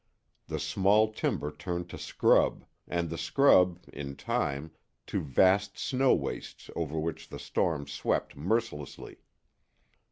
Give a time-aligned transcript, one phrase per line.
[0.47, 4.71] The small timber turned to scrub, and the scrub, in time,
[5.05, 9.17] to vast snow wastes over which the storm swept mercilessly.